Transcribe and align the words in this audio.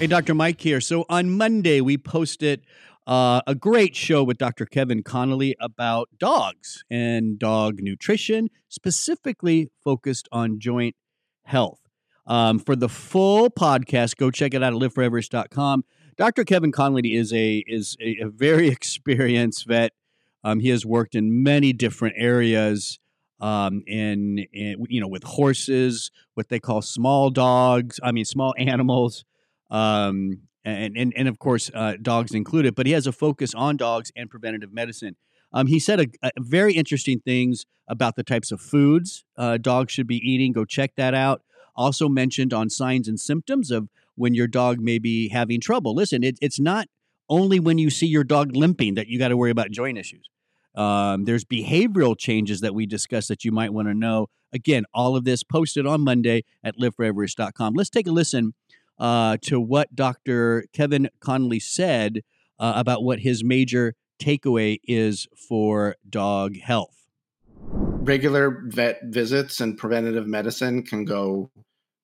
Hey, 0.00 0.06
Dr. 0.06 0.32
Mike 0.32 0.62
here. 0.62 0.80
So 0.80 1.04
on 1.10 1.36
Monday, 1.36 1.82
we 1.82 1.98
posted 1.98 2.62
uh, 3.06 3.42
a 3.46 3.54
great 3.54 3.94
show 3.94 4.24
with 4.24 4.38
Dr. 4.38 4.64
Kevin 4.64 5.02
Connolly 5.02 5.54
about 5.60 6.08
dogs 6.18 6.82
and 6.90 7.38
dog 7.38 7.80
nutrition, 7.82 8.48
specifically 8.70 9.68
focused 9.84 10.26
on 10.32 10.58
joint 10.58 10.96
health. 11.44 11.80
Um, 12.26 12.58
for 12.58 12.74
the 12.76 12.88
full 12.88 13.50
podcast, 13.50 14.16
go 14.16 14.30
check 14.30 14.54
it 14.54 14.62
out 14.62 14.72
at 14.72 14.80
liveforeverish.com. 14.80 15.84
Dr. 16.16 16.44
Kevin 16.44 16.72
Connolly 16.72 17.14
is 17.14 17.30
a 17.34 17.62
is 17.66 17.94
a, 18.00 18.20
a 18.22 18.30
very 18.30 18.68
experienced 18.70 19.66
vet. 19.66 19.92
Um, 20.42 20.60
he 20.60 20.70
has 20.70 20.86
worked 20.86 21.14
in 21.14 21.42
many 21.42 21.74
different 21.74 22.14
areas, 22.16 22.98
um, 23.38 23.82
in, 23.86 24.46
in 24.50 24.82
you 24.88 25.02
know 25.02 25.08
with 25.08 25.24
horses, 25.24 26.10
what 26.32 26.48
they 26.48 26.58
call 26.58 26.80
small 26.80 27.28
dogs. 27.28 28.00
I 28.02 28.12
mean 28.12 28.24
small 28.24 28.54
animals, 28.58 29.26
um, 29.70 30.40
and, 30.64 30.96
and 30.96 31.12
and 31.16 31.28
of 31.28 31.38
course 31.38 31.70
uh, 31.74 31.94
dogs 32.00 32.32
included. 32.32 32.74
But 32.74 32.86
he 32.86 32.92
has 32.92 33.06
a 33.06 33.12
focus 33.12 33.54
on 33.54 33.76
dogs 33.76 34.12
and 34.16 34.30
preventative 34.30 34.72
medicine. 34.72 35.16
Um, 35.52 35.66
he 35.66 35.78
said 35.78 36.00
a, 36.00 36.06
a 36.22 36.30
very 36.38 36.74
interesting 36.74 37.20
things 37.20 37.66
about 37.88 38.14
the 38.16 38.22
types 38.22 38.52
of 38.52 38.60
foods 38.60 39.24
uh, 39.36 39.58
dogs 39.58 39.92
should 39.92 40.06
be 40.06 40.18
eating. 40.18 40.52
Go 40.52 40.64
check 40.64 40.92
that 40.96 41.14
out. 41.14 41.42
Also 41.74 42.08
mentioned 42.08 42.52
on 42.52 42.68
signs 42.70 43.08
and 43.08 43.18
symptoms 43.18 43.70
of 43.70 43.88
when 44.14 44.34
your 44.34 44.46
dog 44.46 44.80
may 44.80 44.98
be 44.98 45.28
having 45.28 45.60
trouble. 45.60 45.94
Listen, 45.94 46.22
it, 46.22 46.38
it's 46.40 46.60
not 46.60 46.88
only 47.28 47.58
when 47.58 47.78
you 47.78 47.90
see 47.90 48.06
your 48.06 48.24
dog 48.24 48.54
limping 48.54 48.94
that 48.94 49.06
you 49.06 49.18
got 49.18 49.28
to 49.28 49.36
worry 49.36 49.50
about 49.50 49.70
joint 49.70 49.96
issues. 49.96 50.28
Um, 50.74 51.24
there's 51.24 51.44
behavioral 51.44 52.16
changes 52.18 52.60
that 52.60 52.74
we 52.74 52.86
discussed 52.86 53.28
that 53.28 53.44
you 53.44 53.52
might 53.52 53.72
want 53.72 53.88
to 53.88 53.94
know. 53.94 54.28
Again, 54.52 54.84
all 54.92 55.16
of 55.16 55.24
this 55.24 55.42
posted 55.42 55.86
on 55.86 56.02
Monday 56.02 56.44
at 56.62 56.76
liveforeverish.com. 56.76 57.74
Let's 57.74 57.90
take 57.90 58.06
a 58.06 58.12
listen 58.12 58.54
uh, 59.00 59.38
to 59.42 59.58
what 59.58 59.96
Dr. 59.96 60.66
Kevin 60.72 61.08
Connolly 61.20 61.58
said 61.58 62.20
uh, 62.58 62.74
about 62.76 63.02
what 63.02 63.20
his 63.20 63.42
major 63.42 63.94
takeaway 64.20 64.78
is 64.84 65.26
for 65.48 65.96
dog 66.08 66.56
health. 66.58 67.08
Regular 67.62 68.62
vet 68.66 69.00
visits 69.04 69.60
and 69.60 69.76
preventative 69.76 70.26
medicine 70.26 70.82
can 70.82 71.04
go 71.04 71.50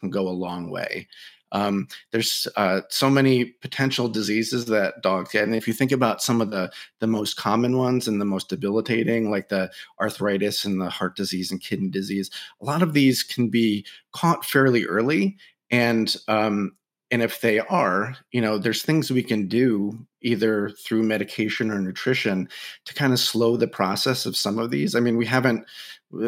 can 0.00 0.10
go 0.10 0.28
a 0.28 0.30
long 0.30 0.70
way. 0.70 1.08
Um, 1.52 1.86
there's 2.12 2.48
uh, 2.56 2.80
so 2.88 3.10
many 3.10 3.44
potential 3.44 4.08
diseases 4.08 4.66
that 4.66 5.02
dogs 5.02 5.32
get, 5.32 5.44
and 5.44 5.54
if 5.54 5.68
you 5.68 5.74
think 5.74 5.92
about 5.92 6.22
some 6.22 6.40
of 6.40 6.50
the 6.50 6.72
the 7.00 7.06
most 7.06 7.36
common 7.36 7.76
ones 7.76 8.08
and 8.08 8.20
the 8.20 8.26
most 8.26 8.48
debilitating, 8.48 9.30
like 9.30 9.48
the 9.48 9.70
arthritis 10.00 10.64
and 10.64 10.80
the 10.80 10.90
heart 10.90 11.14
disease 11.14 11.50
and 11.50 11.60
kidney 11.60 11.90
disease, 11.90 12.30
a 12.60 12.64
lot 12.64 12.82
of 12.82 12.94
these 12.94 13.22
can 13.22 13.48
be 13.48 13.84
caught 14.12 14.46
fairly 14.46 14.86
early, 14.86 15.36
and 15.70 16.16
um, 16.26 16.72
and 17.12 17.22
if 17.22 17.42
they 17.42 17.60
are, 17.60 18.16
you 18.32 18.40
know, 18.40 18.58
there's 18.58 18.82
things 18.82 19.12
we 19.12 19.22
can 19.22 19.46
do 19.46 20.06
either 20.22 20.70
through 20.70 21.02
medication 21.02 21.70
or 21.70 21.78
nutrition 21.78 22.48
to 22.86 22.94
kind 22.94 23.12
of 23.12 23.18
slow 23.20 23.56
the 23.56 23.68
process 23.68 24.24
of 24.24 24.36
some 24.36 24.58
of 24.58 24.70
these. 24.70 24.96
I 24.96 25.00
mean, 25.00 25.18
we 25.18 25.26
haven't, 25.26 25.66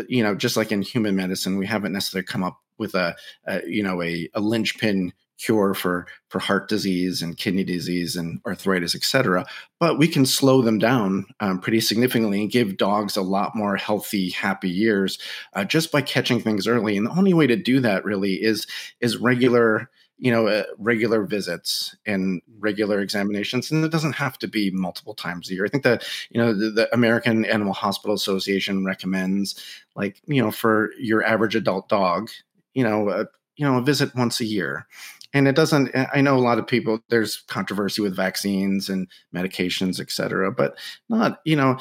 you 0.09 0.23
know, 0.23 0.35
just 0.35 0.57
like 0.57 0.71
in 0.71 0.83
human 0.83 1.17
medicine, 1.17 1.59
we 1.59 1.67
haven't 1.67 1.93
necessarily 1.93 2.27
come 2.27 2.45
up 2.45 2.61
with 2.79 2.95
a, 2.95 3.17
a 3.47 3.63
you 3.67 3.83
know, 3.83 4.03
a, 4.03 4.29
a 4.35 4.41
linchpin 4.41 5.13
cure 5.37 5.75
for 5.75 6.07
for 6.29 6.39
heart 6.39 6.69
disease 6.69 7.21
and 7.23 7.37
kidney 7.37 7.65
disease 7.65 8.15
and 8.15 8.41
arthritis, 8.47 8.95
et 8.95 9.03
cetera. 9.03 9.45
But 9.81 9.99
we 9.99 10.07
can 10.07 10.27
slow 10.27 10.63
them 10.63 10.79
down 10.79 11.27
um, 11.41 11.61
pretty 11.61 11.81
significantly 11.81 12.43
and 12.43 12.53
give 12.53 12.77
dogs 12.77 13.17
a 13.17 13.23
lot 13.23 13.57
more 13.57 13.77
healthy, 13.77 14.31
happy 14.31 14.71
years 14.71 15.19
uh, 15.55 15.65
just 15.65 15.91
by 15.91 16.03
catching 16.03 16.41
things 16.41 16.67
early. 16.67 16.97
And 16.97 17.07
the 17.07 17.17
only 17.19 17.35
way 17.35 17.47
to 17.47 17.57
do 17.57 17.81
that 17.81 18.05
really 18.05 18.35
is 18.35 18.67
is 19.01 19.17
regular 19.17 19.91
you 20.25 20.31
know 20.31 20.49
uh, 20.49 20.65
regular 20.79 21.23
visits 21.23 21.95
and 22.07 22.41
regular 22.59 23.01
examinations 23.01 23.71
and 23.71 23.85
it 23.85 23.93
doesn't 23.93 24.15
have 24.15 24.39
to 24.39 24.49
be 24.49 24.71
multiple 24.71 25.13
times 25.15 25.51
a 25.51 25.55
year. 25.55 25.67
I 25.67 25.69
think 25.69 25.85
that 25.85 26.03
you 26.31 26.41
know 26.41 26.59
the, 26.59 26.71
the, 26.71 26.95
american 26.95 27.45
animal 27.45 27.75
hospital 27.75 28.15
association 28.15 28.87
recommends 28.87 29.63
like 29.95 30.23
you 30.27 30.43
know 30.43 30.51
for 30.51 30.93
your 30.99 31.23
average 31.23 31.55
adult 31.55 31.91
dog 31.91 32.31
you 32.73 32.83
know 32.83 33.11
uh, 33.11 33.25
you 33.57 33.67
know 33.67 33.77
a 33.77 33.83
visit 33.83 34.17
once 34.17 34.41
a 34.41 34.47
year. 34.47 34.87
And 35.35 35.49
it 35.49 35.57
doesn't 35.57 35.91
i 36.15 36.21
know 36.23 36.37
a 36.37 36.47
lot 36.49 36.61
of 36.61 36.67
people 36.67 37.01
there's 37.09 37.43
controversy 37.49 38.01
with 38.01 38.17
vaccines 38.17 38.89
and 38.89 39.09
medications 39.35 39.99
et 40.01 40.11
cetera 40.11 40.53
but 40.53 40.79
not 41.09 41.41
you 41.45 41.57
know 41.57 41.77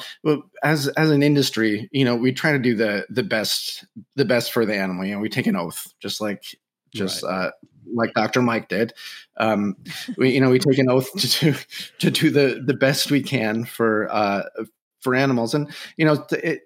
as 0.64 0.88
as 0.88 1.10
an 1.10 1.22
industry 1.22 1.88
you 1.92 2.04
know 2.04 2.16
we 2.16 2.32
try 2.32 2.50
to 2.50 2.58
do 2.58 2.74
the 2.74 3.06
the 3.08 3.22
best 3.22 3.84
the 4.16 4.24
best 4.24 4.52
for 4.52 4.66
the 4.66 4.76
animal. 4.76 5.04
You 5.04 5.14
know 5.14 5.20
we 5.20 5.28
take 5.28 5.46
an 5.46 5.56
oath 5.56 5.94
just 6.00 6.20
like 6.20 6.44
just 6.92 7.22
right. 7.22 7.30
uh 7.30 7.50
like 7.92 8.14
Dr. 8.14 8.42
Mike 8.42 8.68
did. 8.68 8.92
Um, 9.36 9.76
we, 10.16 10.30
you 10.30 10.40
know, 10.40 10.50
we 10.50 10.58
take 10.58 10.78
an 10.78 10.90
oath 10.90 11.12
to 11.12 11.28
do, 11.28 11.58
to 12.00 12.10
do 12.10 12.30
the, 12.30 12.62
the 12.64 12.74
best 12.74 13.10
we 13.10 13.22
can 13.22 13.64
for, 13.64 14.12
uh, 14.12 14.42
for 15.00 15.14
animals. 15.14 15.54
And, 15.54 15.72
you 15.96 16.04
know, 16.04 16.26
it, 16.30 16.62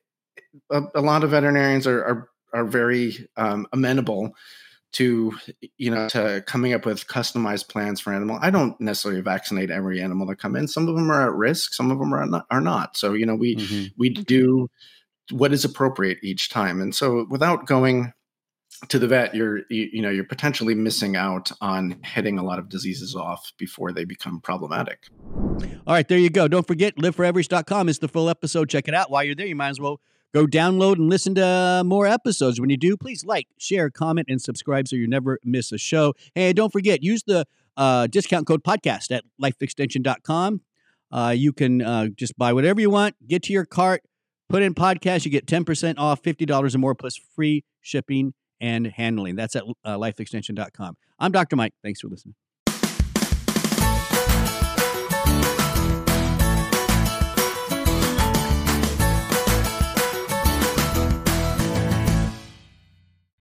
a, 0.71 0.83
a, 0.95 1.01
lot 1.01 1.25
of 1.25 1.31
veterinarians 1.31 1.87
are, 1.87 2.05
are, 2.05 2.29
are 2.53 2.65
very 2.65 3.29
um, 3.37 3.67
amenable 3.73 4.35
to, 4.91 5.35
you 5.77 5.91
know, 5.91 6.09
to 6.09 6.43
coming 6.47 6.73
up 6.73 6.87
with 6.87 7.07
customized 7.07 7.69
plans 7.69 8.01
for 8.01 8.13
animal. 8.13 8.39
I 8.41 8.51
don't 8.51 8.81
necessarily 8.81 9.21
vaccinate 9.21 9.71
every 9.71 10.01
animal 10.01 10.27
that 10.29 10.37
come 10.37 10.57
in. 10.57 10.67
Some 10.67 10.89
of 10.89 10.95
them 10.95 11.11
are 11.11 11.29
at 11.29 11.35
risk. 11.35 11.75
Some 11.75 11.91
of 11.91 11.99
them 11.99 12.15
are 12.15 12.25
not. 12.25 12.47
Are 12.51 12.61
not. 12.61 12.97
So, 12.97 13.13
you 13.13 13.27
know, 13.27 13.35
we, 13.35 13.57
mm-hmm. 13.57 13.87
we 13.99 14.09
do 14.09 14.71
what 15.31 15.53
is 15.53 15.65
appropriate 15.65 16.19
each 16.23 16.49
time. 16.49 16.81
And 16.81 16.95
so 16.95 17.27
without 17.29 17.67
going 17.67 18.13
to 18.89 18.99
the 18.99 19.09
vet 19.09 19.35
you're 19.35 19.59
you, 19.71 19.89
you, 19.93 20.03
know 20.03 20.11
you're 20.11 20.25
potentially 20.25 20.75
missing 20.75 21.17
out 21.17 21.51
on 21.61 22.01
hitting 22.05 22.39
a 22.39 22.45
lot 22.45 22.59
of 22.59 22.69
diseases 22.69 23.15
off 23.15 23.53
before 23.59 23.93
they 23.93 24.05
become 24.05 24.41
problematic. 24.41 25.09
All 25.87 25.95
right 25.95 26.07
there 26.07 26.19
you 26.19 26.31
go. 26.31 26.49
Don't 26.49 26.67
forget 26.67 26.97
liveforeverish.com 26.97 27.89
is 27.89 27.99
the 27.99 28.09
full 28.09 28.29
episode. 28.29 28.69
Check 28.69 28.89
it 28.89 28.95
out. 28.95 29.11
While 29.11 29.25
you're 29.25 29.35
there 29.35 29.47
you 29.47 29.57
might 29.57 29.71
as 29.71 29.81
well 29.81 30.01
go 30.33 30.47
download 30.47 30.97
and 30.97 31.09
listen 31.09 31.35
to 31.35 31.83
more 31.85 32.07
episodes. 32.07 32.61
When 32.61 32.71
you 32.71 32.77
do 32.77 32.97
please 32.97 33.25
like 33.25 33.49
share 33.59 33.91
comment 33.91 34.29
and 34.31 34.41
subscribe 34.41 34.89
so 34.89 34.97
you 34.97 35.09
never 35.09 35.39
miss 35.45 35.73
a 35.73 35.79
show. 35.79 36.15
And 36.37 36.55
don't 36.55 36.73
forget 36.73 37.03
use 37.03 37.23
the 37.25 37.47
uh, 37.77 38.07
discount 38.07 38.47
code 38.47 38.63
podcast 38.63 39.11
at 39.11 39.25
lifeextension.com 39.41 40.61
uh, 41.11 41.35
you 41.37 41.53
can 41.53 41.81
uh, 41.81 42.09
just 42.09 42.37
buy 42.37 42.53
whatever 42.53 42.81
you 42.81 42.91
want 42.91 43.15
get 43.27 43.43
to 43.45 43.53
your 43.53 43.65
cart 43.65 44.03
put 44.49 44.63
in 44.63 44.75
podcast 44.75 45.25
you 45.25 45.31
get 45.31 45.47
10% 45.47 45.95
off 45.99 46.23
$50 46.23 46.75
or 46.75 46.79
more 46.79 46.95
plus 46.95 47.17
free 47.35 47.65
shipping 47.81 48.35
and 48.61 48.87
handling. 48.87 49.37
That's 49.37 49.57
at 49.57 49.65
uh, 49.85 49.97
lifeextension.com. 49.97 50.97
I'm 51.19 51.33
Dr. 51.33 51.57
Mike. 51.57 51.75
Thanks 51.83 52.01
for 52.01 52.09
listening. 52.09 52.35